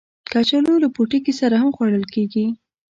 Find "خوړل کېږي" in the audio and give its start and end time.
1.75-2.45